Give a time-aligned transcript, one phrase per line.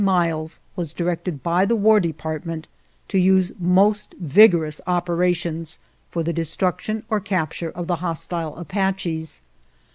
[0.03, 2.67] Miles was directed by the War Department
[3.07, 5.77] to use most vigorous operations
[6.09, 9.43] for the destruc tion or capture of the hostile Apaches.